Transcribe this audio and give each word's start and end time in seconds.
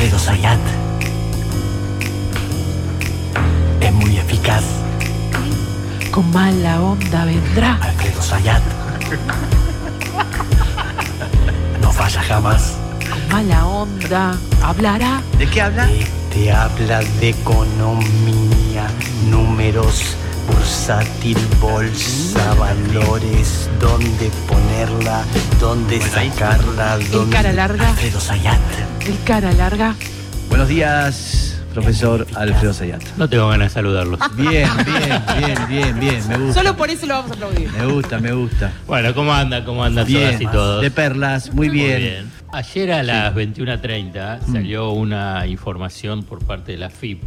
Alfredo 0.00 0.18
Sayat. 0.18 0.60
Es 3.82 3.92
muy 3.92 4.16
eficaz. 4.16 4.64
Con 6.10 6.30
mala 6.30 6.80
onda 6.80 7.26
vendrá. 7.26 7.74
Alfredo 7.82 8.22
Sayat. 8.22 8.62
No 11.82 11.92
falla 11.92 12.22
jamás. 12.22 12.78
Con 13.10 13.28
mala 13.28 13.66
onda 13.66 14.38
hablará. 14.62 15.20
¿De 15.36 15.46
qué 15.46 15.60
habla? 15.60 15.86
Te, 15.86 16.06
te 16.32 16.50
habla 16.50 17.00
de 17.20 17.28
economía, 17.28 18.86
números, 19.28 20.16
bursátil, 20.50 21.36
bolsa, 21.60 22.54
valores, 22.54 23.70
dónde 23.80 24.30
ponerla, 24.48 25.22
dónde 25.60 26.00
sacarla, 26.00 26.98
dónde... 27.10 27.36
cara 27.36 27.52
larga. 27.52 27.88
Alfredo 27.90 28.20
Sayat. 28.20 28.60
El 29.06 29.22
cara 29.24 29.52
larga. 29.52 29.94
Buenos 30.48 30.68
días, 30.68 31.60
profesor 31.72 32.26
Alfredo 32.34 32.72
Sayat. 32.74 33.02
No 33.16 33.28
tengo 33.28 33.48
ganas 33.48 33.68
de 33.68 33.74
saludarlos. 33.74 34.18
Bien, 34.36 34.68
bien, 34.84 35.22
bien, 35.38 35.58
bien, 35.68 36.00
bien. 36.00 36.28
Me 36.28 36.36
gusta. 36.38 36.62
Solo 36.62 36.76
por 36.76 36.90
eso 36.90 37.06
lo 37.06 37.14
vamos 37.14 37.30
a 37.30 37.34
aplaudir. 37.34 37.70
Me 37.70 37.86
gusta, 37.86 38.18
me 38.18 38.32
gusta. 38.32 38.72
Bueno, 38.86 39.14
¿cómo 39.14 39.32
anda? 39.32 39.64
¿Cómo 39.64 39.84
andan 39.84 40.06
Bien, 40.06 40.24
todas 40.30 40.40
y 40.40 40.46
todos? 40.46 40.82
de 40.82 40.90
perlas, 40.90 41.52
muy 41.54 41.68
bien. 41.68 42.30
Ayer 42.52 42.92
a 42.92 43.02
las 43.04 43.32
21.30 43.34 44.52
salió 44.52 44.90
una 44.90 45.46
información 45.46 46.24
por 46.24 46.44
parte 46.44 46.72
de 46.72 46.78
la 46.78 46.90
FIP 46.90 47.22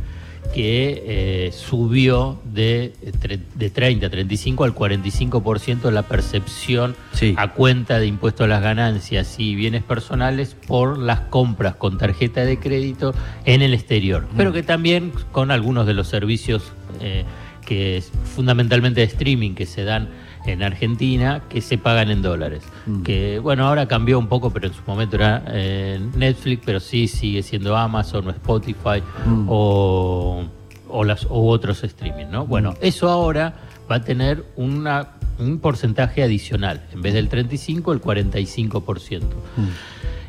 que 0.54 1.04
eh, 1.48 1.52
subió 1.52 2.40
de, 2.46 2.94
tre- 3.22 3.40
de 3.56 3.70
30, 3.70 4.10
35 4.10 4.64
al 4.64 4.76
45% 4.76 5.90
la 5.92 6.04
percepción 6.04 6.96
Sí. 7.14 7.34
a 7.38 7.54
cuenta 7.54 8.00
de 8.00 8.08
impuesto 8.08 8.44
a 8.44 8.48
las 8.48 8.62
ganancias 8.62 9.36
y 9.40 9.56
bienes 9.56 9.84
personales 9.84 10.56
por 10.68 10.98
las 10.98 11.22
compras 11.22 11.76
con 11.76 11.98
tarjeta 11.98 12.46
de 12.46 12.60
crédito 12.60 13.14
en 13.46 13.62
el 13.62 13.74
exterior, 13.74 14.28
pero 14.38 14.52
que 14.54 14.64
también 14.64 15.12
con 15.32 15.50
algunos 15.52 15.88
de 15.88 15.94
los 15.94 16.08
servicios 16.08 16.72
eh, 17.00 17.24
que 17.66 17.98
es 17.98 18.12
fundamentalmente 18.36 19.00
de 19.02 19.08
streaming 19.08 19.56
que 19.56 19.66
se 19.66 19.84
dan 19.84 20.10
en 20.46 20.64
Argentina 20.64 21.42
que 21.50 21.62
se 21.62 21.78
pagan 21.78 22.10
en 22.12 22.22
dólares. 22.22 22.64
Mm. 22.86 23.04
Que 23.04 23.40
bueno, 23.40 23.68
ahora 23.68 23.88
cambió 23.88 24.20
un 24.20 24.28
poco, 24.28 24.50
pero 24.52 24.68
en 24.68 24.74
su 24.74 24.82
momento 24.86 25.16
era 25.16 25.44
eh, 25.48 26.00
Netflix, 26.16 26.62
pero 26.66 26.80
sí 26.80 27.08
sigue 27.08 27.44
siendo 27.44 27.76
Amazon 27.78 28.28
o 28.28 28.30
Spotify 28.32 29.02
Mm. 29.26 29.46
o, 29.50 30.44
o 30.90 31.04
las, 31.04 31.26
o 31.30 31.48
otros 31.48 31.84
streaming, 31.84 32.28
¿no? 32.32 32.46
Bueno, 32.46 32.74
eso 32.82 33.10
ahora 33.10 33.56
va 33.92 33.96
a 33.98 34.04
tener 34.04 34.44
una, 34.56 35.10
un 35.40 35.60
porcentaje 35.60 36.24
adicional. 36.24 36.84
En 36.94 37.02
vez 37.02 37.14
del 37.14 37.30
35, 37.30 37.92
el 37.94 38.02
45%. 38.02 39.22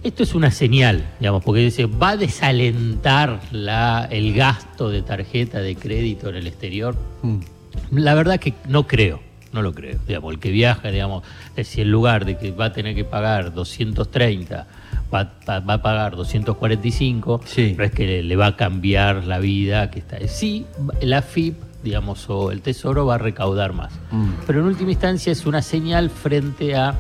Esto 0.03 0.23
es 0.23 0.35
una 0.35 0.51
señal, 0.51 1.03
digamos, 1.19 1.43
porque 1.43 1.63
dice, 1.63 1.87
va 1.87 2.11
a 2.11 2.17
desalentar 2.19 3.41
la, 3.53 4.07
el 4.11 4.35
gasto 4.35 4.91
de 4.91 5.01
tarjeta 5.03 5.61
de 5.61 5.77
crédito 5.77 6.29
en 6.29 6.37
el 6.37 6.47
exterior. 6.47 6.95
Mm. 7.23 7.39
La 7.93 8.15
verdad 8.15 8.39
que 8.39 8.53
no 8.69 8.87
creo, 8.87 9.21
no 9.55 9.63
lo 9.63 9.73
creo. 9.73 9.99
Digamos, 10.07 10.35
el 10.35 10.39
que 10.41 10.51
viaja, 10.51 10.91
digamos, 10.91 11.23
es 11.57 11.69
si 11.69 11.81
en 11.81 11.91
lugar 11.91 12.27
de 12.27 12.37
que 12.37 12.51
va 12.51 12.67
a 12.67 12.73
tener 12.73 12.95
que 12.95 13.05
pagar 13.05 13.55
230, 13.55 14.67
va, 15.15 15.33
va- 15.49 15.61
va 15.61 15.75
a 15.75 15.83
pagar 15.83 16.17
245, 16.17 17.41
Sí. 17.47 17.75
no 17.79 17.85
es 17.85 17.93
que 17.93 18.07
le, 18.07 18.23
le 18.23 18.37
va 18.37 18.47
a 18.49 18.57
cambiar 18.57 19.25
la 19.25 19.39
vida 19.39 19.91
que 19.91 20.01
está. 20.01 20.19
Sí, 20.29 20.67
la 21.01 21.23
FIP, 21.23 21.55
digamos, 21.83 22.29
o 22.29 22.51
el 22.51 22.61
Tesoro 22.63 23.07
va 23.07 23.15
a 23.15 23.19
recaudar 23.19 23.73
más. 23.73 23.93
Mm. 24.11 24.31
Pero 24.47 24.61
en 24.61 24.67
última 24.67 24.91
instancia 24.91 25.33
es 25.33 25.47
una 25.47 25.63
señal 25.63 26.11
frente 26.11 26.75
a 26.77 26.95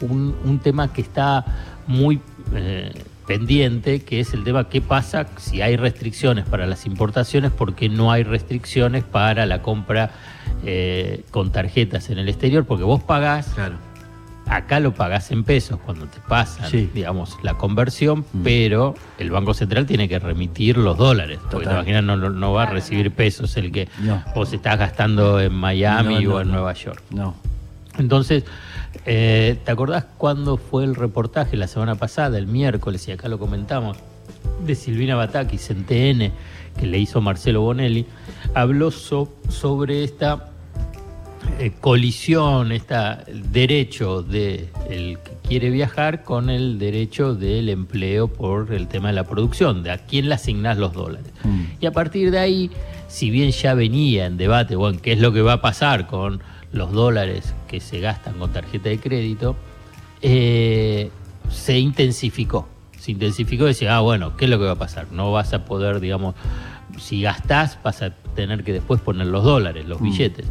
un, 0.00 0.34
un 0.44 0.58
tema 0.60 0.92
que 0.92 1.00
está 1.02 1.44
muy 1.86 2.20
eh, 2.54 2.92
pendiente, 3.26 4.00
que 4.02 4.20
es 4.20 4.32
el 4.32 4.44
tema 4.44 4.68
qué 4.68 4.80
pasa 4.80 5.26
si 5.36 5.60
hay 5.60 5.76
restricciones 5.76 6.46
para 6.46 6.66
las 6.66 6.86
importaciones, 6.86 7.50
porque 7.50 7.88
no 7.88 8.10
hay 8.12 8.22
restricciones 8.22 9.04
para 9.04 9.44
la 9.44 9.60
compra 9.60 10.10
eh, 10.64 11.24
con 11.30 11.52
tarjetas 11.52 12.10
en 12.10 12.18
el 12.18 12.28
exterior, 12.28 12.64
porque 12.64 12.84
vos 12.84 13.02
pagás, 13.02 13.48
Claro. 13.54 13.76
acá 14.46 14.80
lo 14.80 14.94
pagás 14.94 15.30
en 15.30 15.44
pesos 15.44 15.78
cuando 15.84 16.06
te 16.06 16.18
pasan, 16.26 16.70
Sí. 16.70 16.90
digamos, 16.94 17.36
la 17.42 17.54
conversión, 17.54 18.20
Mm. 18.32 18.42
pero 18.42 18.94
el 19.18 19.30
Banco 19.30 19.52
Central 19.54 19.86
tiene 19.86 20.08
que 20.08 20.18
remitir 20.18 20.78
los 20.78 20.96
dólares, 20.96 21.38
porque 21.42 21.66
te 21.66 21.70
Total. 21.72 21.88
imaginas, 21.88 22.18
no, 22.34 22.52
va 22.52 22.62
a 22.64 22.66
recibir 22.66 23.10
pesos 23.12 23.56
el 23.56 23.70
que 23.72 23.88
No. 24.00 24.22
vos 24.34 24.52
estás 24.52 24.78
gastando 24.78 25.40
en 25.40 25.52
Miami 25.54 26.24
No, 26.24 26.30
no, 26.30 26.34
o 26.36 26.40
en 26.40 26.46
no. 26.48 26.54
Nueva 26.54 26.72
York. 26.72 27.02
No. 27.10 27.34
Entonces, 27.98 28.44
eh, 29.06 29.58
¿te 29.64 29.70
acordás 29.72 30.04
cuándo 30.16 30.56
fue 30.56 30.84
el 30.84 30.94
reportaje 30.94 31.56
la 31.56 31.66
semana 31.66 31.96
pasada, 31.96 32.38
el 32.38 32.46
miércoles, 32.46 33.06
y 33.08 33.12
acá 33.12 33.28
lo 33.28 33.38
comentamos, 33.38 33.98
de 34.64 34.74
Silvina 34.74 35.14
Batakis 35.16 35.70
en 35.70 35.84
TN, 35.84 36.32
que 36.78 36.86
le 36.86 36.98
hizo 36.98 37.20
Marcelo 37.20 37.62
Bonelli? 37.62 38.06
Habló 38.54 38.90
so- 38.90 39.32
sobre 39.48 40.04
esta 40.04 40.50
eh, 41.58 41.72
colisión, 41.80 42.72
este 42.72 42.94
derecho 43.50 44.22
de 44.22 44.68
el 44.90 45.18
que 45.18 45.32
quiere 45.48 45.70
viajar 45.70 46.22
con 46.24 46.50
el 46.50 46.78
derecho 46.78 47.34
del 47.34 47.68
empleo 47.68 48.28
por 48.28 48.72
el 48.74 48.86
tema 48.88 49.08
de 49.08 49.14
la 49.14 49.24
producción, 49.24 49.82
de 49.82 49.90
a 49.92 49.98
quién 49.98 50.28
le 50.28 50.34
asignás 50.34 50.76
los 50.78 50.92
dólares. 50.92 51.30
Mm. 51.44 51.62
Y 51.80 51.86
a 51.86 51.92
partir 51.92 52.30
de 52.30 52.38
ahí, 52.38 52.70
si 53.08 53.30
bien 53.30 53.50
ya 53.50 53.74
venía 53.74 54.26
en 54.26 54.36
debate, 54.36 54.76
bueno, 54.76 54.98
qué 55.02 55.12
es 55.12 55.20
lo 55.20 55.32
que 55.32 55.40
va 55.42 55.54
a 55.54 55.60
pasar 55.62 56.06
con 56.06 56.40
los 56.72 56.92
dólares 56.92 57.54
que 57.66 57.80
se 57.80 57.98
gastan 58.00 58.34
con 58.34 58.52
tarjeta 58.52 58.90
de 58.90 58.98
crédito, 58.98 59.56
eh, 60.20 61.10
se 61.50 61.78
intensificó. 61.78 62.68
Se 62.98 63.12
intensificó 63.12 63.64
y 63.64 63.68
decía, 63.68 63.96
ah, 63.96 64.00
bueno, 64.00 64.36
¿qué 64.36 64.44
es 64.46 64.50
lo 64.50 64.58
que 64.58 64.64
va 64.64 64.72
a 64.72 64.78
pasar? 64.78 65.06
No 65.12 65.32
vas 65.32 65.52
a 65.54 65.64
poder, 65.64 66.00
digamos, 66.00 66.34
si 66.98 67.22
gastás, 67.22 67.78
vas 67.82 68.02
a 68.02 68.10
tener 68.34 68.64
que 68.64 68.72
después 68.72 69.00
poner 69.00 69.26
los 69.28 69.44
dólares, 69.44 69.86
los 69.86 70.00
Mm. 70.00 70.04
billetes. 70.04 70.46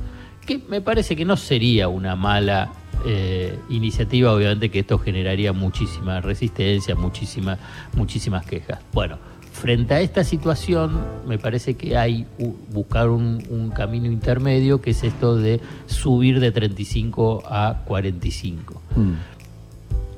Que 0.46 0.60
me 0.70 0.80
parece 0.82 1.16
que 1.16 1.26
no 1.26 1.36
sería 1.38 1.88
una 1.90 2.16
mala 2.16 2.72
eh, 3.06 3.60
iniciativa, 3.70 4.34
obviamente 4.34 4.72
que 4.72 4.80
esto 4.80 4.98
generaría 4.98 5.54
muchísima 5.54 6.20
resistencia, 6.20 6.96
muchísima, 6.96 7.58
muchísimas 7.96 8.44
quejas. 8.46 8.80
Bueno, 8.92 9.18
frente 9.52 9.94
a 9.94 10.02
esta 10.02 10.24
situación, 10.24 11.00
me 11.28 11.38
parece 11.38 11.76
que 11.76 11.96
hay 11.96 12.26
buscar 12.72 13.10
un, 13.10 13.44
un 13.50 13.70
camino 13.70 14.08
intermedio, 14.08 14.82
que 14.82 14.92
es 14.92 15.04
esto 15.04 15.36
de 15.36 15.62
subir 15.86 16.40
de 16.40 16.52
35 16.52 17.44
a 17.46 17.84
45 17.86 18.82
Mm. 18.96 19.14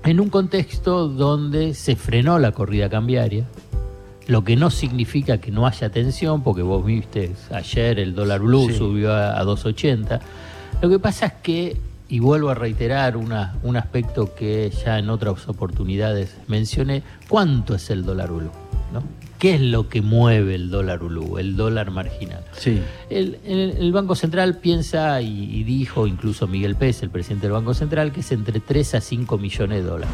En 0.03 0.19
un 0.19 0.29
contexto 0.29 1.07
donde 1.09 1.73
se 1.73 1.95
frenó 1.95 2.39
la 2.39 2.51
corrida 2.51 2.89
cambiaria, 2.89 3.45
lo 4.27 4.43
que 4.43 4.55
no 4.55 4.69
significa 4.69 5.39
que 5.39 5.51
no 5.51 5.65
haya 5.65 5.89
tensión, 5.89 6.43
porque 6.43 6.61
vos 6.61 6.85
viste 6.85 7.31
ayer 7.51 7.99
el 7.99 8.13
dólar 8.15 8.41
blue 8.41 8.69
Sí. 8.69 8.77
subió 8.77 9.11
a, 9.13 9.39
a 9.39 9.43
2.80. 9.43 10.19
Lo 10.81 10.89
que 10.89 10.99
pasa 10.99 11.25
es 11.27 11.33
que, 11.41 11.77
y 12.07 12.19
vuelvo 12.19 12.49
a 12.49 12.53
reiterar 12.55 13.17
una- 13.17 13.55
un 13.63 13.75
aspecto 13.75 14.33
que 14.35 14.71
ya 14.85 14.99
en 14.99 15.09
otras 15.09 15.47
oportunidades 15.47 16.37
mencioné, 16.47 17.03
¿cuánto 17.27 17.75
es 17.75 17.89
el 17.89 18.05
dólar 18.05 18.29
blue? 18.31 18.51
¿no? 18.93 19.03
¿Qué 19.39 19.55
es 19.55 19.61
lo 19.61 19.87
que 19.87 20.01
mueve 20.01 20.53
el 20.55 20.69
dólar 20.69 20.99
blue, 20.99 21.37
el 21.37 21.55
dólar 21.55 21.91
marginal? 21.91 22.43
Sí. 22.51 22.81
El, 23.09 23.39
el- 23.45 23.77
el 23.79 23.91
Banco 23.93 24.13
Central 24.13 24.57
piensa, 24.57 25.21
y, 25.21 25.45
y 25.55 25.63
dijo 25.63 26.05
incluso 26.07 26.45
Miguel 26.45 26.75
Pérez, 26.75 27.01
el 27.03 27.09
presidente 27.09 27.47
del 27.47 27.53
Banco 27.53 27.73
Central, 27.73 28.11
que 28.11 28.19
es 28.19 28.31
entre 28.33 28.59
3 28.59 28.95
a 28.95 29.01
5 29.01 29.37
millones 29.37 29.81
de 29.83 29.89
dólares. 29.89 30.13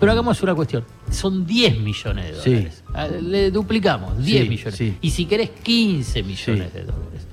Pero 0.00 0.10
hagamos 0.10 0.42
una 0.42 0.54
cuestión, 0.56 0.84
son 1.08 1.46
10 1.46 1.78
millones 1.78 2.26
de 2.36 2.42
Sí. 2.42 2.50
dólares. 2.50 2.84
Ah, 2.92 3.06
Le 3.06 3.50
duplicamos, 3.52 4.18
10 4.24 4.42
Sí, 4.42 4.48
millones. 4.48 4.74
sí. 4.74 4.96
Y 5.00 5.10
si 5.10 5.26
querés, 5.26 5.50
15 5.50 6.22
millones 6.24 6.70
Sí. 6.72 6.78
de 6.78 6.84
dólares. 6.84 7.26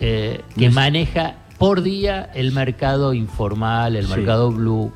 Eh, 0.00 0.42
que 0.54 0.60
No 0.66 0.68
es- 0.68 0.74
maneja 0.74 1.36
por 1.58 1.80
día 1.82 2.30
el 2.34 2.52
mercado 2.52 3.14
informal, 3.14 3.96
el 3.96 4.04
Sí. 4.04 4.10
mercado 4.12 4.52
blue. 4.52 4.92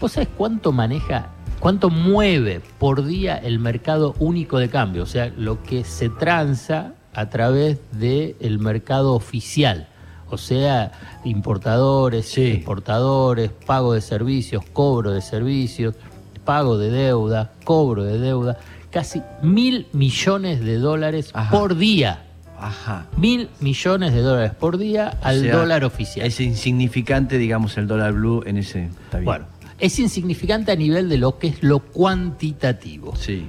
¿Vos 0.00 0.10
sabés 0.12 0.28
cuánto 0.36 0.72
maneja, 0.72 1.30
cuánto 1.62 1.90
mueve 1.90 2.60
por 2.80 3.06
día 3.06 3.36
el 3.36 3.60
mercado 3.60 4.16
único 4.18 4.58
de 4.58 4.68
cambio? 4.68 5.04
O 5.04 5.06
sea, 5.06 5.32
lo 5.36 5.62
que 5.62 5.84
se 5.84 6.08
transa 6.08 6.94
a 7.14 7.30
través 7.30 7.78
del 7.92 8.58
mercado 8.58 9.14
oficial. 9.14 9.86
O 10.28 10.38
sea, 10.38 10.90
importadores, 11.24 12.26
Sí. 12.26 12.46
exportadores, 12.46 13.52
pago 13.64 13.94
de 13.94 14.00
servicios, 14.00 14.64
cobro 14.72 15.12
de 15.12 15.20
servicios, 15.20 15.94
pago 16.44 16.78
de 16.78 16.90
deuda, 16.90 17.52
cobro 17.62 18.02
de 18.02 18.18
deuda. 18.18 18.58
Casi 18.90 19.22
mil 19.40 19.86
millones 19.92 20.64
de 20.64 20.78
dólares 20.78 21.30
Ajá. 21.32 21.50
por 21.56 21.76
día. 21.76 22.24
Ajá. 22.58 23.06
Mil 23.16 23.48
millones 23.60 24.12
de 24.14 24.20
dólares 24.22 24.52
por 24.58 24.78
día 24.78 25.16
O 25.22 25.26
al 25.26 25.40
sea, 25.42 25.56
dólar 25.56 25.84
oficial. 25.84 26.26
Es 26.26 26.40
insignificante, 26.40 27.38
digamos, 27.38 27.78
el 27.78 27.86
dólar 27.86 28.14
blue 28.14 28.42
en 28.46 28.56
ese. 28.56 28.86
Está 29.04 29.18
bien. 29.18 29.24
Bueno, 29.26 29.44
es 29.82 29.98
insignificante 29.98 30.70
a 30.70 30.76
nivel 30.76 31.08
de 31.08 31.18
lo 31.18 31.38
que 31.38 31.48
es 31.48 31.62
lo 31.62 31.80
cuantitativo, 31.80 33.16
Sí. 33.16 33.48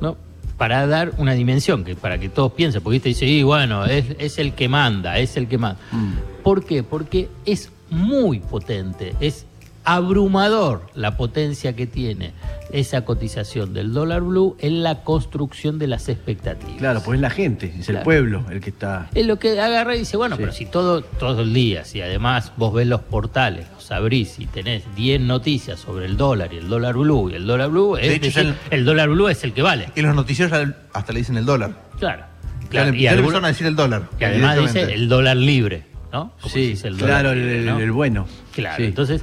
¿no? 0.00 0.16
Para 0.56 0.86
dar 0.86 1.12
una 1.18 1.32
dimensión, 1.32 1.82
que 1.82 1.96
para 1.96 2.18
que 2.18 2.28
todos 2.28 2.52
piensen, 2.52 2.82
porque 2.82 2.98
usted 2.98 3.10
dice, 3.10 3.26
y 3.26 3.42
bueno, 3.42 3.84
es, 3.84 4.04
es 4.20 4.38
el 4.38 4.54
que 4.54 4.68
manda, 4.68 5.18
es 5.18 5.36
el 5.36 5.48
que 5.48 5.58
manda. 5.58 5.80
Mm. 5.90 6.42
¿Por 6.44 6.64
qué? 6.64 6.84
Porque 6.84 7.28
es 7.44 7.70
muy 7.90 8.38
potente, 8.38 9.14
es 9.18 9.44
abrumador 9.84 10.86
la 10.94 11.16
potencia 11.16 11.74
que 11.74 11.88
tiene 11.88 12.30
esa 12.70 13.04
cotización 13.04 13.74
del 13.74 13.92
dólar 13.92 14.22
blue 14.22 14.56
en 14.60 14.82
la 14.82 15.02
construcción 15.02 15.78
de 15.78 15.86
las 15.88 16.08
expectativas. 16.08 16.76
Claro, 16.78 17.02
pues 17.04 17.16
es 17.16 17.20
la 17.20 17.30
gente, 17.30 17.74
es 17.78 17.88
el 17.88 17.98
pueblo 17.98 18.44
el 18.50 18.60
que 18.60 18.70
está. 18.70 19.08
Es 19.14 19.26
lo 19.26 19.38
que 19.38 19.60
agarra 19.60 19.94
y 19.96 20.00
dice, 20.00 20.16
bueno, 20.16 20.36
Sí. 20.36 20.40
pero 20.42 20.52
si 20.52 20.66
todo, 20.66 21.02
todo 21.02 21.42
el 21.42 21.52
día, 21.52 21.84
si 21.84 22.00
además 22.00 22.52
vos 22.56 22.72
ves 22.72 22.86
los 22.86 23.00
portales, 23.02 23.66
los 23.74 23.90
abrís 23.90 24.38
y 24.38 24.46
tenés 24.46 24.84
10 24.94 25.20
noticias 25.20 25.80
sobre 25.80 26.06
el 26.06 26.16
dólar 26.16 26.52
y 26.52 26.58
el 26.58 26.68
dólar 26.68 26.94
blue, 26.96 27.30
y 27.30 27.34
el 27.34 27.46
dólar 27.46 27.70
blue, 27.70 27.96
es 27.96 28.08
De 28.08 28.14
hecho, 28.14 28.26
decir, 28.40 28.54
ya 28.70 28.76
el 28.76 28.84
dólar 28.84 29.08
blue 29.10 29.28
es 29.28 29.44
el 29.44 29.52
que 29.52 29.62
vale. 29.62 29.88
En 29.94 30.06
los 30.06 30.14
noticieros 30.14 30.74
hasta 30.92 31.12
le 31.12 31.18
dicen 31.18 31.36
el 31.36 31.44
dólar. 31.44 31.72
Claro. 31.98 32.24
Claro. 32.70 32.94
Y 32.94 33.06
algunos- 33.06 33.44
a 33.44 33.48
decir 33.48 33.66
el 33.66 33.76
dólar. 33.76 34.08
que 34.18 34.24
además 34.24 34.58
dice 34.58 34.94
el 34.94 35.08
dólar 35.08 35.36
libre, 35.36 35.84
¿no? 36.10 36.32
Como 36.40 36.48
se 36.48 36.48
Sí, 36.60 36.66
dice 36.68 36.88
el 36.88 36.96
dólar 36.96 37.20
claro, 37.20 37.32
el, 37.32 37.38
libre, 37.40 37.58
el- 37.58 37.66
¿no? 37.66 37.78
el 37.80 37.92
bueno. 37.92 38.26
Claro, 38.54 38.76
Sí. 38.78 38.84
entonces, 38.84 39.22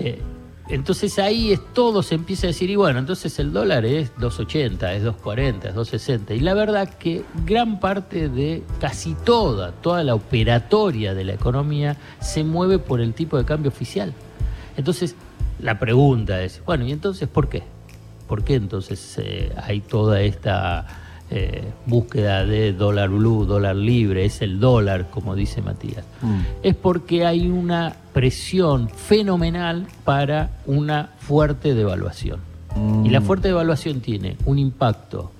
eh, 0.00 0.20
entonces 0.68 1.18
ahí 1.18 1.52
es 1.52 1.60
todo 1.72 2.02
se 2.02 2.14
empieza 2.14 2.46
a 2.46 2.48
decir, 2.48 2.68
y 2.68 2.76
bueno, 2.76 2.98
entonces 2.98 3.38
el 3.38 3.52
dólar 3.52 3.86
es 3.86 4.14
2.80, 4.16 4.94
es 4.94 5.04
2.40, 5.04 5.68
es 5.68 5.74
2.60. 5.74 6.36
Y 6.36 6.40
la 6.40 6.54
verdad 6.54 6.88
que 6.98 7.24
gran 7.46 7.80
parte 7.80 8.28
de 8.28 8.62
casi 8.80 9.14
toda, 9.14 9.72
toda 9.72 10.04
la 10.04 10.14
operatoria 10.14 11.14
de 11.14 11.24
la 11.24 11.32
economía 11.32 11.96
se 12.20 12.44
mueve 12.44 12.78
por 12.78 13.00
el 13.00 13.14
tipo 13.14 13.38
de 13.38 13.44
cambio 13.44 13.70
oficial. 13.70 14.12
Entonces, 14.76 15.16
la 15.58 15.78
pregunta 15.78 16.42
es, 16.42 16.62
bueno, 16.64 16.84
¿y 16.84 16.92
entonces 16.92 17.28
por 17.28 17.48
qué? 17.48 17.62
¿Por 18.26 18.44
qué 18.44 18.56
entonces 18.56 19.16
eh, 19.18 19.50
hay 19.56 19.80
toda 19.80 20.20
esta 20.20 21.07
eh, 21.30 21.72
búsqueda 21.84 22.46
de 22.46 22.72
dólar 22.72 23.10
blue, 23.10 23.44
dólar 23.44 23.76
libre, 23.76 24.24
es 24.24 24.40
el 24.40 24.60
dólar, 24.60 25.10
como 25.10 25.34
dice 25.34 25.60
Matías? 25.60 26.04
Mm. 26.22 26.40
Es 26.62 26.74
porque 26.74 27.26
hay 27.26 27.48
una 27.48 27.96
presión 28.14 28.88
fenomenal 28.88 29.86
para 30.04 30.50
una 30.66 31.10
fuerte 31.18 31.74
devaluación. 31.74 32.40
Mm. 32.74 33.06
Y 33.06 33.10
la 33.10 33.20
fuerte 33.20 33.48
devaluación 33.48 34.00
tiene 34.00 34.36
un 34.46 34.58
impacto 34.58 35.32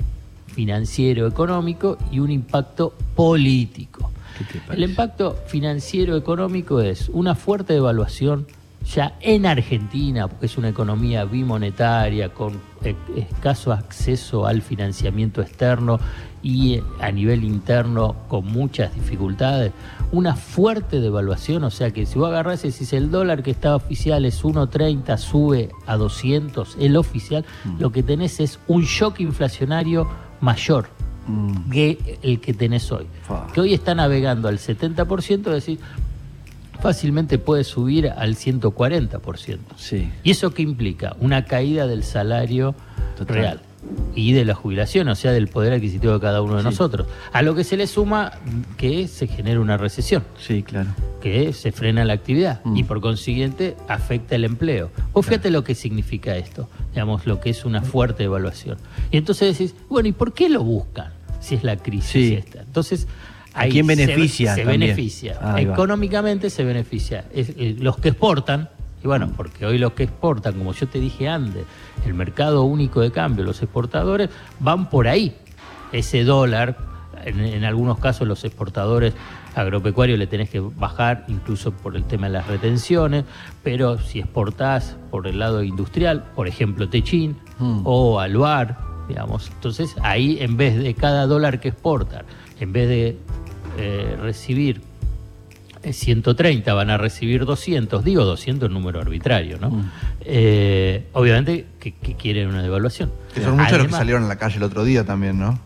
financiero, 0.49 1.27
económico 1.27 1.97
y 2.11 2.19
un 2.19 2.31
impacto 2.31 2.93
político. 3.15 4.11
¿Qué 4.37 4.45
te 4.59 4.75
El 4.75 4.83
impacto 4.83 5.37
financiero 5.47 6.17
económico 6.17 6.81
es 6.81 7.09
una 7.09 7.35
fuerte 7.35 7.73
devaluación 7.73 8.47
ya 8.95 9.17
en 9.21 9.45
Argentina, 9.45 10.29
porque 10.29 10.47
es 10.47 10.57
una 10.57 10.71
economía 10.71 11.25
bimonetaria 11.25 12.31
con 12.31 12.61
eh, 12.83 12.95
escaso 13.17 13.73
acceso 13.73 14.47
al 14.47 14.63
financiamiento 14.63 15.43
externo 15.43 16.01
y 16.43 16.75
eh, 16.75 16.83
a 17.01 17.11
nivel 17.11 17.45
interno 17.45 18.17
con 18.29 18.47
muchas 18.47 18.95
dificultades, 18.95 19.73
una 20.11 20.35
fuerte 20.35 21.01
devaluación, 21.01 21.65
o 21.65 21.71
sea 21.71 21.91
que 21.91 22.07
si 22.07 22.19
vos 22.19 22.29
agarrás 22.29 22.65
y 22.65 22.71
decís 22.71 22.93
el 22.95 23.11
dólar 23.11 23.43
que 23.43 23.51
está 23.51 23.77
oficial 23.77 24.25
es 24.25 24.43
1.30, 24.43 25.19
sube 25.19 25.71
a 25.87 25.97
200, 25.97 26.77
el 26.81 26.97
oficial, 26.97 27.45
lo 27.79 27.93
que 27.93 28.03
tenés 28.03 28.41
es 28.41 28.59
un 28.69 28.85
shock 28.85 29.21
inflacionario 29.21 30.09
mayor 30.41 30.89
Mm. 31.29 31.71
que 31.71 32.19
el 32.23 32.41
que 32.41 32.55
tenés 32.55 32.91
hoy. 32.91 33.07
Que 33.53 33.61
hoy 33.61 33.75
está 33.75 33.95
navegando 33.95 34.49
al 34.49 34.59
70%, 34.59 35.49
es 35.49 35.53
decir, 35.53 35.79
fácilmente 36.81 37.39
puede 37.39 37.65
subir 37.65 38.09
al 38.11 38.37
140%. 38.37 39.59
Sí. 39.77 40.11
¿Y 40.23 40.31
eso 40.31 40.53
qué 40.55 40.63
implica? 40.63 41.17
Una 41.21 41.45
caída 41.45 41.87
del 41.87 42.05
salario 42.05 42.75
Total. 43.17 43.37
real 43.37 43.61
y 44.15 44.33
de 44.33 44.45
la 44.45 44.55
jubilación, 44.55 45.09
o 45.09 45.15
sea, 45.15 45.31
del 45.33 45.49
poder 45.49 45.73
adquisitivo 45.73 46.13
de 46.15 46.21
cada 46.21 46.43
uno 46.43 46.57
de 46.57 46.63
Sí. 46.63 46.67
nosotros. 46.67 47.07
A 47.33 47.43
lo 47.43 47.55
que 47.55 47.63
se 47.65 47.77
le 47.77 47.87
suma 47.87 48.33
que 48.77 49.07
se 49.09 49.29
genera 49.29 49.61
una 49.61 49.77
recesión 49.77 50.25
Sí, 50.39 50.63
claro. 50.63 50.91
que 51.23 51.53
se 51.53 51.71
frena 51.73 52.05
la 52.05 52.13
actividad 52.15 52.61
Mm. 52.65 52.77
y 52.77 52.85
por 52.85 53.01
consiguiente 53.01 53.77
afecta 53.89 54.35
el 54.35 54.45
empleo. 54.45 54.91
Vos 55.13 55.25
fíjate 55.27 55.51
lo 55.51 55.63
que 55.65 55.75
significa 55.75 56.37
esto, 56.37 56.69
digamos, 56.93 57.27
lo 57.27 57.41
que 57.41 57.51
es 57.51 57.65
una 57.65 57.81
fuerte 57.83 58.25
evaluación. 58.25 58.79
Y 59.11 59.17
entonces 59.17 59.57
decís, 59.57 59.75
bueno, 59.89 60.09
¿y 60.09 60.13
por 60.13 60.33
qué 60.35 60.49
lo 60.49 60.63
buscan 60.65 61.13
si 61.41 61.55
es 61.55 61.63
la 61.65 61.77
crisis 61.77 62.11
Sí. 62.11 62.35
esta? 62.35 62.61
Entonces, 62.63 63.07
¿A 63.59 63.69
quién 63.69 63.87
se- 63.87 63.97
beneficia 63.97 64.55
Se, 64.55 64.61
también? 64.63 64.81
beneficia. 64.81 65.39
Económicamente 65.57 66.51
se 66.51 66.65
beneficia. 66.65 67.25
Es- 67.33 67.51
eh, 67.57 67.77
los 67.79 67.97
que 67.99 68.09
exportan, 68.11 68.69
y 69.03 69.07
Mm. 69.07 69.09
bueno, 69.09 69.33
porque 69.37 69.65
hoy 69.67 69.79
los 69.79 69.93
que 69.93 70.05
exportan, 70.05 70.55
como 70.55 70.73
yo 70.73 70.89
te 70.89 70.99
dije 71.01 71.29
antes, 71.29 71.65
el 72.07 72.15
mercado 72.15 72.63
único 72.65 73.01
de 73.01 73.11
cambio, 73.13 73.45
los 73.45 73.63
exportadores, 73.63 74.31
van 74.61 74.89
por 74.91 75.09
ahí. 75.09 75.37
Ese 75.93 76.25
dólar, 76.25 76.77
en, 77.25 77.41
en 77.41 77.65
algunos 77.65 77.99
casos 77.99 78.27
los 78.29 78.45
exportadores 78.45 79.15
agropecuarios 79.55 80.19
le 80.19 80.27
tenés 80.29 80.51
que 80.51 80.61
bajar, 80.61 81.25
incluso 81.29 81.73
por 81.73 81.97
el 81.97 82.05
tema 82.05 82.27
de 82.29 82.35
las 82.35 82.47
retenciones, 82.47 83.25
pero 83.65 83.99
si 83.99 84.21
exportás 84.21 84.97
por 85.11 85.27
el 85.27 85.39
lado 85.41 85.63
industrial, 85.65 86.25
por 86.37 86.47
ejemplo 86.47 86.89
Techín 86.89 87.37
Mm. 87.59 87.81
o 87.85 88.21
Aluar, 88.21 88.79
digamos, 89.09 89.51
entonces 89.53 89.97
ahí 90.03 90.39
en 90.41 90.57
vez 90.57 90.77
de 90.79 90.95
cada 90.95 91.27
dólar 91.27 91.59
que 91.61 91.69
exportan, 91.69 92.25
en 92.61 92.73
vez 92.73 92.89
de 92.89 93.19
eh, 93.79 94.17
recibir 94.21 94.81
eh, 95.83 95.93
130 95.93 96.75
van 96.75 96.91
a 96.91 96.99
recibir 96.99 97.45
200, 97.45 98.05
digo 98.05 98.25
200 98.25 98.71
número 98.71 99.01
arbitrario, 99.01 99.59
¿no? 99.59 99.71
Mm. 99.71 99.91
Eh, 100.23 101.05
obviamente 101.13 101.67
que, 101.81 101.93
que 101.93 102.15
quieren 102.15 102.49
una 102.49 102.63
devaluación. 102.63 103.13
Que 103.35 103.43
son 103.43 103.57
muchos 103.57 103.79
los 103.79 103.87
que 103.87 103.93
salieron 103.93 104.25
a 104.25 104.29
la 104.29 104.37
calle 104.37 104.57
el 104.57 104.63
otro 104.65 104.85
día 104.85 105.05
también, 105.05 105.39
¿no? 105.39 105.59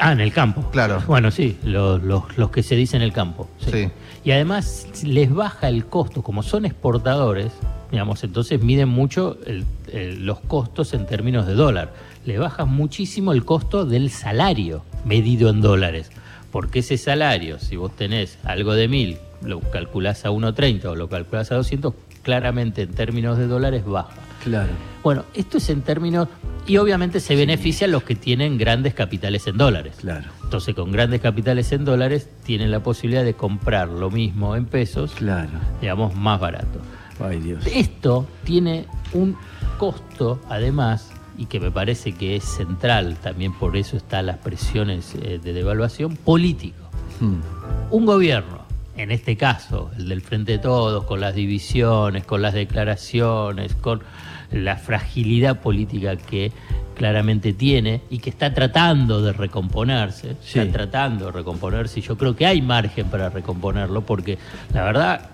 Ah, 0.00 0.12
en 0.12 0.20
el 0.20 0.32
campo. 0.32 0.62
Claro. 0.70 1.02
Bueno, 1.06 1.30
sí, 1.30 1.56
los, 1.64 2.02
los- 2.02 2.36
los 2.38 2.50
que 2.50 2.62
se 2.62 2.76
dice 2.76 2.96
en 2.96 3.02
el 3.02 3.12
campo. 3.12 3.48
sí. 3.60 3.70
Sí. 3.72 3.88
Y 4.24 4.32
además 4.32 4.86
les 5.04 5.32
baja 5.32 5.68
el 5.68 5.86
costo, 5.86 6.22
como 6.22 6.42
son 6.42 6.66
exportadores, 6.66 7.50
digamos, 7.90 8.22
entonces 8.24 8.60
miden 8.62 8.88
mucho 8.88 9.38
el- 9.46 9.64
el- 9.92 10.26
los 10.26 10.40
costos 10.40 10.92
en 10.92 11.06
términos 11.06 11.46
de 11.46 11.54
dólar. 11.54 11.94
Le 12.26 12.36
baja 12.38 12.64
muchísimo 12.66 13.32
el 13.32 13.44
costo 13.44 13.86
del 13.86 14.10
salario 14.10 14.82
medido 15.06 15.48
en 15.48 15.62
dólares. 15.62 16.10
Porque 16.50 16.78
ese 16.80 16.96
salario, 16.98 17.58
si 17.58 17.76
vos 17.76 17.94
tenés 17.94 18.38
algo 18.44 18.74
de 18.74 18.88
mil, 18.88 19.18
lo 19.42 19.60
calculás 19.60 20.24
a 20.24 20.30
1.30 20.30 20.84
o 20.86 20.94
lo 20.96 21.08
calculás 21.08 21.52
a 21.52 21.56
200, 21.56 21.92
claramente 22.22 22.82
en 22.82 22.90
términos 22.92 23.38
de 23.38 23.46
dólares 23.46 23.84
baja. 23.84 24.10
Claro. 24.42 24.70
Bueno, 25.02 25.24
esto 25.34 25.58
es 25.58 25.68
en 25.70 25.82
términos, 25.82 26.28
y 26.66 26.76
obviamente 26.76 27.20
se 27.20 27.34
benefician 27.36 27.90
los 27.90 28.02
que 28.02 28.14
tienen 28.14 28.56
grandes 28.58 28.94
capitales 28.94 29.46
en 29.46 29.56
dólares. 29.58 29.96
Claro. 30.00 30.26
Entonces, 30.44 30.74
con 30.74 30.92
grandes 30.92 31.20
capitales 31.20 31.70
en 31.72 31.84
dólares, 31.84 32.28
tienen 32.44 32.70
la 32.70 32.80
posibilidad 32.82 33.24
de 33.24 33.34
comprar 33.34 33.88
lo 33.88 34.10
mismo 34.10 34.56
en 34.56 34.64
pesos, 34.66 35.12
Claro. 35.12 35.50
digamos, 35.80 36.14
más 36.14 36.40
barato. 36.40 36.80
Ay, 37.20 37.40
Dios. 37.40 37.66
Esto 37.66 38.26
tiene 38.44 38.86
un 39.12 39.36
costo, 39.76 40.40
además, 40.48 41.10
y 41.38 41.46
que 41.46 41.60
me 41.60 41.70
parece 41.70 42.12
que 42.12 42.36
es 42.36 42.44
central, 42.44 43.16
también 43.22 43.52
por 43.54 43.76
eso 43.76 43.96
están 43.96 44.26
las 44.26 44.38
presiones 44.38 45.14
eh, 45.14 45.38
de 45.42 45.52
devaluación, 45.52 46.16
político. 46.16 46.76
Mm. 47.20 47.36
Un 47.90 48.04
gobierno, 48.04 48.58
en 48.96 49.10
este 49.12 49.36
caso, 49.36 49.90
el 49.96 50.08
del 50.08 50.20
Frente 50.20 50.52
de 50.52 50.58
Todos, 50.58 51.04
con 51.04 51.20
las 51.20 51.34
divisiones, 51.34 52.24
con 52.24 52.42
las 52.42 52.54
declaraciones, 52.54 53.74
con 53.74 54.02
la 54.50 54.76
fragilidad 54.76 55.60
política 55.60 56.16
que 56.16 56.52
claramente 56.96 57.52
tiene 57.52 58.00
y 58.10 58.18
que 58.18 58.30
está 58.30 58.52
tratando 58.52 59.22
de 59.22 59.32
recomponerse, 59.32 60.36
Sí. 60.42 60.58
está 60.58 60.72
tratando 60.72 61.26
de 61.26 61.32
recomponerse 61.32 62.00
y 62.00 62.02
yo 62.02 62.18
creo 62.18 62.34
que 62.34 62.44
hay 62.46 62.60
margen 62.60 63.06
para 63.06 63.30
recomponerlo 63.30 64.00
porque 64.02 64.38
la 64.74 64.82
verdad 64.82 65.30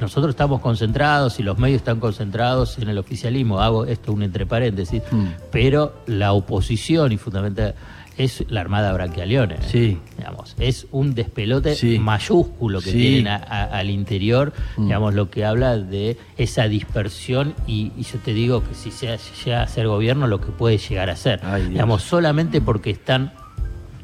nosotros 0.00 0.30
estamos 0.30 0.60
concentrados 0.60 1.38
y 1.40 1.42
los 1.42 1.58
medios 1.58 1.78
están 1.78 1.98
concentrados 2.00 2.78
en 2.78 2.88
el 2.88 2.98
oficialismo, 2.98 3.60
hago 3.60 3.84
esto 3.84 4.12
un 4.12 4.22
entre 4.22 4.46
paréntesis, 4.46 5.02
Mm. 5.10 5.24
pero 5.50 5.94
la 6.06 6.32
oposición 6.32 7.12
y 7.12 7.16
fundamental 7.16 7.74
es 8.16 8.44
la 8.48 8.62
Armada 8.62 8.92
Branquialeone. 8.94 9.56
Sí. 9.68 9.98
Digamos, 10.16 10.54
es 10.58 10.86
un 10.90 11.14
despelote 11.14 11.74
Sí. 11.74 11.98
mayúsculo 11.98 12.80
que 12.80 12.90
Sí. 12.92 12.96
tienen 12.98 13.28
a- 13.28 13.36
a- 13.36 13.64
al 13.64 13.90
interior, 13.90 14.54
Mm. 14.78 14.84
digamos, 14.84 15.14
lo 15.14 15.28
que 15.30 15.44
habla 15.44 15.76
de 15.76 16.16
esa 16.38 16.66
dispersión 16.66 17.54
y, 17.66 17.92
y 17.96 18.04
yo 18.04 18.18
te 18.20 18.32
digo 18.32 18.62
que 18.66 18.74
si 18.74 18.90
se 18.90 19.18
llega 19.44 19.62
a 19.62 19.66
ser 19.68 19.86
gobierno, 19.88 20.26
lo 20.28 20.40
que 20.40 20.46
puede 20.46 20.78
llegar 20.78 21.10
a 21.10 21.16
ser. 21.16 21.40
Ay, 21.44 21.66
digamos, 21.68 22.02
solamente 22.04 22.62
porque 22.62 22.88
están 22.90 23.32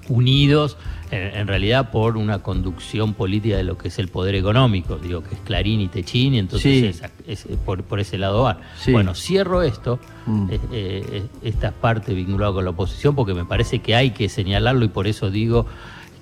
unidos 0.09 0.77
en, 1.13 1.37
en 1.39 1.47
realidad 1.47 1.91
por 1.93 2.17
una 2.17 2.41
conducción 2.41 3.15
política 3.15 3.57
de 3.57 3.63
lo 3.65 3.79
que 3.79 3.89
es 3.89 3.99
el 4.01 4.09
poder 4.09 4.35
económico, 4.35 4.97
digo 4.97 5.23
que 5.23 5.35
es 5.37 5.41
Clarín 5.43 5.81
y 5.81 5.89
Techín, 5.89 6.35
y 6.35 6.39
entonces 6.41 6.97
Sí. 6.97 7.03
es- 7.29 7.47
por, 7.65 7.85
por 7.85 8.01
ese 8.01 8.19
lado. 8.19 8.57
Sí. 8.81 8.91
Bueno, 8.93 9.15
cierro 9.15 9.63
esto, 9.63 10.01
Mm. 10.27 10.49
eh, 10.51 10.59
eh, 10.73 11.23
esta 11.43 11.71
parte 11.73 12.15
vinculada 12.15 12.53
con 12.53 12.65
la 12.65 12.71
oposición, 12.71 13.15
porque 13.15 13.35
me 13.35 13.45
parece 13.45 13.79
que 13.81 13.95
hay 13.95 14.11
que 14.11 14.29
señalarlo 14.29 14.85
y 14.85 14.89
por 14.89 15.07
eso 15.07 15.31
digo 15.31 15.67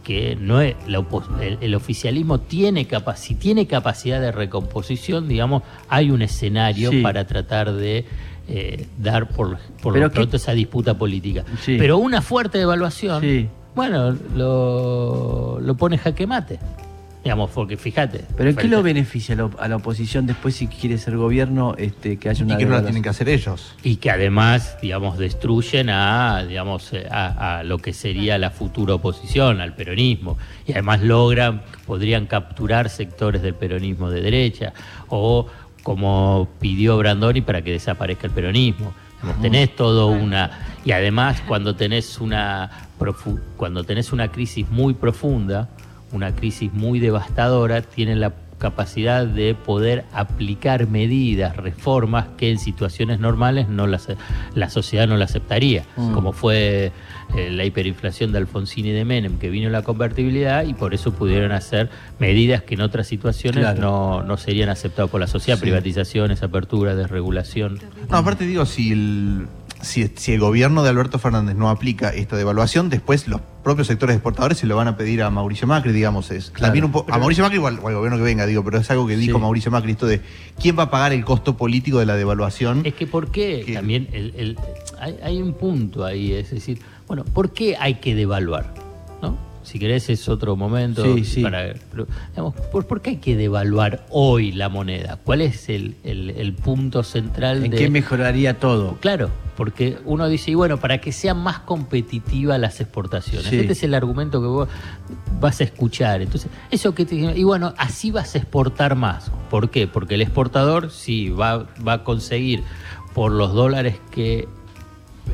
que 0.05 0.35
no 0.35 0.61
es 0.63 0.75
la 0.89 1.05
el, 1.43 1.59
el 1.61 1.75
oficialismo 1.75 2.41
tiene 2.41 2.87
si 3.17 3.35
tiene 3.35 3.67
capacidad 3.67 4.21
de 4.21 4.33
recomposición, 4.33 5.29
digamos, 5.29 5.63
hay 5.89 6.11
un 6.11 6.23
escenario 6.23 6.91
Sí. 6.91 7.03
para 7.03 7.27
tratar 7.27 7.73
de 7.73 8.05
eh, 8.53 8.87
dar 8.99 9.29
por, 9.29 9.59
por 9.81 9.97
lo 9.97 10.11
pronto 10.11 10.37
esa 10.37 10.53
disputa 10.53 10.99
política. 10.99 11.45
Sí. 11.63 11.77
Pero 11.79 11.99
una 11.99 12.21
fuerte 12.21 12.59
devaluación, 12.59 13.21
Sí. 13.23 13.49
Bueno, 13.75 14.17
lo, 14.35 15.61
lo 15.61 15.77
pone 15.77 15.99
jaque 15.99 16.27
mate. 16.27 16.59
Digamos, 17.23 17.51
porque 17.51 17.77
fíjate. 17.77 18.25
Pero 18.35 18.49
¿en 18.49 18.57
qué 18.57 18.67
lo 18.67 18.83
beneficia 18.83 19.35
a 19.35 19.39
la, 19.39 19.51
a 19.59 19.69
la 19.69 19.77
oposición 19.77 20.27
después 20.27 20.55
si 20.55 20.69
quiere 20.69 20.97
ser 20.97 21.19
gobierno 21.19 21.75
este, 21.77 22.17
que 22.17 22.31
haya 22.31 22.43
una 22.45 22.55
Y 22.55 22.59
que 22.59 22.65
no 22.65 22.73
la 22.73 22.83
tienen 22.83 23.03
que 23.03 23.11
hacer 23.11 23.29
ellos. 23.29 23.75
Y 23.83 23.97
que 23.97 24.11
además, 24.11 24.79
digamos, 24.81 25.19
destruyen 25.19 25.91
a, 25.91 26.45
digamos, 26.49 26.95
eh, 26.95 27.07
a, 27.11 27.59
a 27.59 27.63
lo 27.63 27.77
que 27.77 27.93
sería 27.93 28.39
la 28.39 28.51
futura 28.51 28.95
oposición, 28.95 29.61
al 29.61 29.75
peronismo. 29.75 30.39
Y 30.67 30.73
además 30.73 31.03
logran, 31.03 31.61
podrían 31.87 32.25
capturar 32.25 32.89
sectores 32.89 33.43
del 33.43 33.55
peronismo 33.55 34.09
de 34.09 34.23
derecha, 34.23 34.73
o 35.09 35.47
como 35.83 36.49
pidió 36.59 36.97
Brandoni 36.97 37.43
para 37.43 37.61
que 37.61 37.73
desaparezca 37.73 38.29
el 38.29 38.33
peronismo. 38.33 38.95
Tenés 39.41 39.77
todo 39.77 40.07
una. 40.07 40.51
Y 40.85 40.93
además, 40.93 41.43
cuando 41.47 41.77
tenés 41.77 42.21
una 42.21 42.71
cuando 43.57 43.85
tenés 43.85 44.13
una 44.13 44.31
crisis 44.31 44.69
muy 44.71 44.95
profunda, 44.95 45.69
una 46.13 46.35
crisis 46.35 46.73
muy 46.73 47.01
devastadora, 47.01 47.83
tienen 47.83 48.21
la 48.21 48.33
capacidad 48.61 49.27
de 49.27 49.57
poder 49.57 50.05
aplicar 50.13 50.87
medidas, 50.87 51.57
reformas 51.57 52.27
que 52.37 52.51
en 52.51 52.59
situaciones 52.61 53.19
normales 53.19 53.69
no 53.69 53.89
las, 53.89 54.07
la 54.55 54.71
sociedad 54.71 55.09
no 55.09 55.17
la 55.17 55.25
aceptaría, 55.25 55.85
como 55.97 56.33
fue 56.33 56.93
eh, 57.37 57.51
la 57.51 57.65
hiperinflación 57.65 58.31
de 58.33 58.39
Alfonsín 58.39 58.87
y 58.87 58.93
de 58.93 59.05
Menem, 59.05 59.39
que 59.39 59.51
vino 59.51 59.69
la 59.71 59.83
convertibilidad 59.83 60.65
y 60.65 60.75
por 60.75 60.95
eso 60.95 61.13
pudieron 61.13 61.51
hacer 61.53 61.91
medidas 62.21 62.63
que 62.63 62.75
en 62.75 62.83
otras 62.83 63.09
situaciones 63.09 63.61
Claro. 63.65 63.81
no, 63.81 64.23
no 64.23 64.37
serían 64.37 64.69
aceptadas 64.69 65.11
por 65.11 65.21
la 65.21 65.27
sociedad, 65.27 65.57
Sí. 65.59 65.63
privatizaciones, 65.63 66.43
apertura, 66.43 66.95
desregulación. 66.95 67.79
No, 68.09 68.17
aparte 68.19 68.47
digo, 68.47 68.67
si 68.67 68.93
el, 68.93 69.47
si, 69.81 70.07
si 70.17 70.35
el 70.35 70.41
gobierno 70.41 70.83
de 70.83 70.91
Alberto 70.91 71.19
Fernández 71.19 71.57
no 71.57 71.71
aplica 71.71 72.11
esta 72.11 72.37
devaluación, 72.37 72.91
después 72.91 73.27
los 73.27 73.41
propios 73.63 73.87
sectores 73.89 74.17
exportadores 74.17 74.59
se 74.59 74.67
lo 74.67 74.77
van 74.77 74.89
a 74.89 74.97
pedir 74.97 75.23
a 75.23 75.31
Mauricio 75.31 75.67
Macri, 75.67 75.93
digamos. 75.93 76.31
Es, 76.31 76.51
Claro, 76.51 76.67
también 76.69 76.85
un 76.87 76.93
po- 76.93 77.05
a 77.09 77.19
Mauricio 77.19 77.45
Macri 77.45 77.59
o 77.59 77.67
al, 77.67 77.79
o 77.79 77.89
al 77.89 77.95
gobierno 77.95 78.17
que 78.19 78.25
venga, 78.25 78.47
digo, 78.47 78.65
pero 78.65 78.79
es 78.79 78.91
algo 78.91 79.07
que 79.07 79.17
dijo 79.17 79.37
Sí. 79.39 79.43
Mauricio 79.43 79.71
Macri, 79.71 79.93
esto 79.93 80.07
de 80.07 80.21
quién 80.61 80.79
va 80.79 80.85
a 80.85 80.91
pagar 80.91 81.13
el 81.13 81.25
costo 81.25 81.57
político 81.57 81.99
de 81.99 82.07
la 82.07 82.17
devaluación. 82.17 82.83
Es 82.85 82.95
que 82.95 83.07
¿por 83.07 83.31
qué? 83.31 83.63
Que- 83.67 83.75
También 83.75 84.09
el- 84.13 84.33
el- 84.37 84.59
hay, 85.01 85.17
hay 85.23 85.43
un 85.43 85.53
punto 85.55 86.05
ahí, 86.05 86.33
es 86.33 86.51
decir, 86.51 86.81
bueno, 87.07 87.25
¿por 87.25 87.53
qué 87.53 87.77
hay 87.79 87.95
que 87.97 88.15
devaluar? 88.15 88.73
¿No? 89.23 89.37
Si 89.63 89.79
querés 89.79 90.09
es 90.11 90.29
otro 90.29 90.57
momento. 90.57 91.03
Sí, 91.17 91.25
sí. 91.25 91.43
Para, 91.43 91.75
pero, 91.91 92.07
digamos, 92.31 92.55
¿por, 92.73 92.87
por 92.87 93.01
qué 93.03 93.11
hay 93.11 93.17
que 93.17 93.37
devaluar 93.37 94.07
hoy 94.11 94.53
la 94.53 94.69
moneda? 94.69 95.19
¿Cuál 95.23 95.41
es 95.43 95.69
el, 95.69 95.97
el- 96.05 96.31
el 96.31 96.53
punto 96.55 97.03
central 97.03 97.65
¿En 97.65 97.71
de...? 97.71 97.77
qué 97.77 97.91
mejoraría 97.91 98.59
todo? 98.59 98.97
Claro, 99.01 99.31
porque 99.57 99.99
uno 100.07 100.29
dice, 100.29 100.51
y 100.53 100.55
bueno, 100.55 100.79
para 100.79 100.99
que 100.99 101.13
sean 101.13 101.39
más 101.43 101.59
competitivas 101.61 102.59
las 102.59 102.81
exportaciones. 102.81 103.47
Sí. 103.49 103.59
Este 103.59 103.73
es 103.73 103.83
el 103.83 103.93
argumento 103.95 104.41
que 104.41 104.47
vos 104.47 104.69
vas 105.41 105.61
a 105.61 105.65
escuchar. 105.65 106.23
Entonces, 106.23 106.51
eso 106.71 106.95
que 106.95 107.05
te 107.05 107.17
y 107.17 107.45
bueno, 107.45 107.75
así 107.77 108.11
vas 108.11 108.35
a 108.35 108.39
exportar 108.39 108.95
más. 108.97 109.31
¿Por 109.51 109.69
qué? 109.71 109.87
Porque 109.87 110.15
el 110.15 110.23
exportador 110.23 110.91
sí 110.91 111.29
va, 111.29 111.67
va 111.87 111.93
a 111.95 112.05
conseguir 112.05 112.63
por 113.15 113.33
los 113.33 113.53
dólares 113.53 113.97
que 114.13 114.49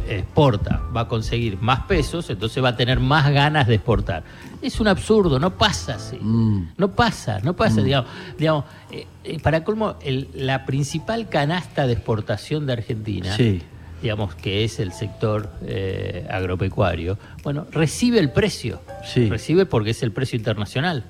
exporta, 0.08 0.82
va 0.96 1.02
a 1.02 1.08
conseguir 1.08 1.58
más 1.60 1.80
pesos, 1.86 2.30
entonces 2.30 2.62
va 2.62 2.70
a 2.70 2.76
tener 2.76 3.00
más 3.00 3.30
ganas 3.32 3.66
de 3.66 3.74
exportar. 3.76 4.22
Es 4.62 4.78
un 4.80 4.88
absurdo, 4.88 5.38
no 5.38 5.56
pasa 5.56 5.94
así. 5.96 6.16
Mm. 6.20 6.68
No 6.76 6.92
pasa, 6.92 7.40
no 7.42 7.54
pasa, 7.54 7.82
digamos, 7.82 8.10
digamos 8.38 8.64
eh, 8.90 9.06
eh, 9.24 9.38
para 9.40 9.64
colmo, 9.64 9.96
el- 10.02 10.28
la 10.34 10.64
principal 10.64 11.28
canasta 11.28 11.86
de 11.86 11.94
exportación 11.94 12.66
de 12.66 12.74
Argentina, 12.74 13.36
Sí. 13.36 13.62
digamos 14.00 14.34
que 14.36 14.64
es 14.64 14.78
el 14.78 14.92
sector 14.92 15.50
eh, 15.62 16.26
agropecuario, 16.30 17.18
bueno, 17.42 17.66
recibe 17.72 18.18
el 18.20 18.30
precio, 18.30 18.80
Sí. 19.04 19.28
recibe 19.28 19.66
porque 19.66 19.90
es 19.90 20.02
el 20.02 20.12
precio 20.12 20.36
internacional. 20.36 21.04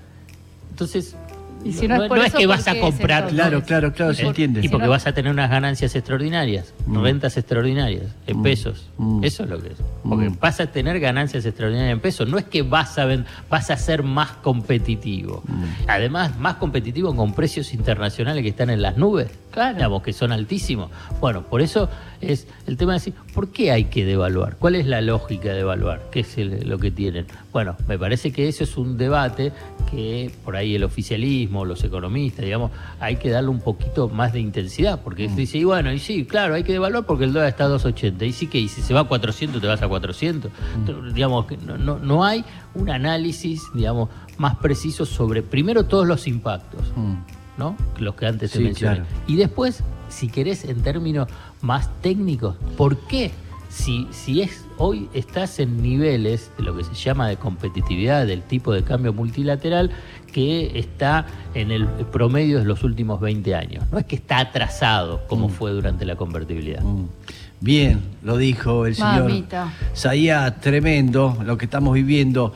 Entonces, 0.71 1.17
Y 1.69 1.73
si 1.73 1.89
no 1.89 2.03
es 2.03 2.09
por 2.09 2.19
eso, 2.19 2.39
que 2.39 2.47
¿por 2.47 2.57
vas 2.57 2.67
a 2.69 2.73
es 2.73 2.81
comprar... 2.81 3.29
Claro, 3.29 3.63
claro, 3.63 3.93
claro, 3.93 4.15
se 4.15 4.23
entiende. 4.27 4.61
Y 4.61 4.69
porque 4.69 4.85
Si 4.85 4.87
no- 4.87 4.91
vas 4.91 5.07
a 5.07 5.13
tener 5.13 5.33
unas 5.33 5.51
ganancias 5.51 5.95
extraordinarias, 5.95 6.73
Mm. 6.87 7.03
rentas 7.03 7.37
extraordinarias, 7.37 8.05
en 8.27 8.39
Mm. 8.39 8.43
pesos. 8.43 8.87
Mm. 8.99 9.25
Eso 9.25 9.45
es 9.45 9.51
lo 9.51 9.61
que 9.61 9.69
es. 9.69 9.79
Porque 10.03 10.31
Mm. 10.31 10.39
vas 10.41 10.61
a 10.61 10.67
tener 10.67 11.01
ganancias 11.01 11.45
extraordinarias 11.45 11.93
en 11.93 12.01
pesos. 12.01 12.29
No 12.29 12.39
es 12.39 12.45
que 12.45 12.63
vas 12.63 12.99
a, 12.99 13.05
ven- 13.05 13.25
vas 13.51 13.71
a 13.71 13.77
ser 13.77 14.03
más 14.03 14.31
competitivo. 14.43 15.43
Mm. 15.47 15.63
Además, 15.89 16.39
más 16.39 16.55
competitivo 16.57 17.15
con 17.15 17.33
precios 17.35 17.73
internacionales 17.75 18.43
que 18.43 18.49
están 18.51 18.71
en 18.71 18.83
las 18.83 18.97
nubes. 18.97 19.29
Claro. 19.57 19.75
Digamos, 19.77 20.03
que 20.03 20.13
son 20.13 20.33
altísimos. 20.33 20.91
Bueno, 21.19 21.43
por 21.45 21.63
eso 21.63 21.89
es 22.21 22.47
el 22.67 22.77
tema 22.77 22.93
de 22.93 22.99
decir, 22.99 23.15
¿por 23.33 23.49
qué 23.53 23.73
hay 23.73 23.85
que 23.85 24.05
devaluar? 24.05 24.57
¿Cuál 24.59 24.75
es 24.75 24.87
la 24.87 25.01
lógica 25.01 25.49
de 25.49 25.55
devaluar? 25.55 26.03
¿Qué 26.13 26.21
es 26.21 26.37
el- 26.37 26.69
lo 26.69 26.77
que 26.79 26.91
tienen? 26.91 27.25
Bueno, 27.55 27.75
me 27.89 27.99
parece 27.99 28.33
que 28.33 28.49
eso 28.49 28.65
es 28.65 28.77
un 28.77 28.99
debate 28.99 29.53
que 29.91 30.31
por 30.45 30.57
ahí 30.57 30.75
el 30.75 30.85
oficialismo, 30.85 31.65
los 31.65 31.83
economistas, 31.85 32.45
digamos, 32.45 32.71
hay 33.01 33.17
que 33.17 33.31
darle 33.31 33.49
un 33.49 33.61
poquito 33.61 34.11
más 34.11 34.35
de 34.35 34.41
intensidad, 34.41 35.01
porque 35.03 35.31
se 35.31 35.37
dice, 35.37 35.57
y 35.57 35.65
bueno, 35.65 35.91
y 35.91 35.99
sí, 36.01 36.27
claro, 36.27 36.55
hay 36.55 36.63
que 36.63 36.73
devaluar 36.73 37.07
porque 37.07 37.25
el 37.25 37.33
dólar 37.33 37.49
está 37.49 37.65
a 37.65 37.69
2.80, 37.69 38.27
y 38.27 38.33
sí 38.33 38.49
que, 38.49 38.59
y 38.59 38.69
si 38.69 38.83
se 38.83 38.93
va 38.93 39.01
a 39.01 39.05
400, 39.05 39.59
te 39.63 39.67
vas 39.67 39.81
a 39.81 39.89
400. 39.89 40.51
Entonces, 40.75 41.15
Digamos, 41.15 41.47
que 41.47 41.57
no, 41.57 41.79
no, 41.79 41.99
no 41.99 42.25
hay 42.25 42.45
un 42.75 42.91
análisis, 42.91 43.63
digamos, 43.73 44.11
más 44.37 44.57
preciso 44.57 45.07
sobre, 45.07 45.43
primero, 45.43 45.85
todos 45.87 46.07
los 46.07 46.27
impactos. 46.27 46.83
Mm. 46.95 47.15
¿No? 47.59 47.77
Los 47.99 48.15
que 48.15 48.27
antes 48.27 48.53
te 48.53 48.59
Sí, 48.59 48.65
mencioné. 48.65 48.97
claro. 48.99 49.11
Y 49.27 49.37
después, 49.37 49.83
si 50.09 50.29
querés, 50.29 50.65
en 50.65 50.83
términos 50.83 51.29
más 51.63 51.91
técnicos, 52.03 52.57
¿por 52.77 52.97
qué? 53.07 53.31
Si, 53.69 54.07
si 54.11 54.41
es 54.43 54.65
hoy 54.79 55.09
estás 55.13 55.59
en 55.59 55.83
niveles 55.83 56.51
de 56.57 56.63
lo 56.63 56.75
que 56.77 56.85
se 56.85 56.95
llama 56.95 57.29
de 57.29 57.37
competitividad 57.37 58.27
del 58.27 58.43
tipo 58.43 58.73
de 58.73 58.83
cambio 58.85 59.13
multilateral 59.13 59.91
que 60.33 60.79
está 60.79 61.27
en 61.55 61.71
el 61.71 61.87
promedio 61.87 62.59
de 62.59 62.65
los 62.65 62.85
últimos 62.85 63.21
20 63.21 63.55
años. 63.55 63.85
No 63.91 63.99
es 63.99 64.05
que 64.07 64.17
está 64.17 64.39
atrasado 64.39 65.27
como 65.29 65.49
fue 65.49 65.73
durante 65.73 66.05
la 66.07 66.17
convertibilidad. 66.17 66.83
Mm. 66.83 67.07
Bien, 67.61 68.01
lo 68.23 68.37
dijo 68.37 68.85
el 68.87 68.95
señor 68.95 69.25
Mamita. 69.25 69.73
Zayá, 69.95 70.61
tremendo 70.61 71.39
lo 71.45 71.57
que 71.57 71.65
estamos 71.65 71.95
viviendo. 71.95 72.53